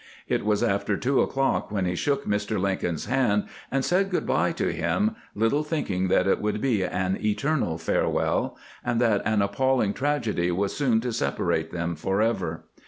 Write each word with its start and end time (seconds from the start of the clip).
It 0.27 0.43
was 0.43 0.63
after 0.63 0.97
two 0.97 1.21
o'clock 1.21 1.69
when 1.71 1.85
he 1.85 1.93
shook 1.95 2.25
Mr. 2.25 2.59
Lincoln's 2.59 3.05
hand 3.05 3.45
and 3.69 3.85
said 3.85 4.09
good 4.09 4.25
by 4.25 4.51
to 4.53 4.73
him, 4.73 5.15
little 5.35 5.63
thinking 5.63 6.07
that 6.07 6.25
it 6.25 6.41
would 6.41 6.59
be 6.59 6.81
an 6.83 7.19
eternal 7.23 7.77
farewell, 7.77 8.57
and 8.83 8.99
that 8.99 9.21
an 9.25 9.43
appalling 9.43 9.93
tragedy 9.93 10.49
was 10.51 10.75
soon 10.75 11.01
to 11.01 11.13
separate 11.13 11.71
them 11.71 11.93
forever. 11.95 12.63